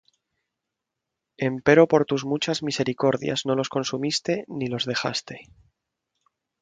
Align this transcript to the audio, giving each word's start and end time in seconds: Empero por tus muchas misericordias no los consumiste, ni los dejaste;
Empero 1.37 1.87
por 1.87 2.05
tus 2.07 2.25
muchas 2.25 2.63
misericordias 2.63 3.45
no 3.45 3.53
los 3.53 3.69
consumiste, 3.69 4.45
ni 4.47 4.65
los 4.65 4.85
dejaste; 4.85 5.41